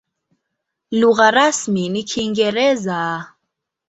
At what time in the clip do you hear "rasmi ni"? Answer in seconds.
1.31-2.01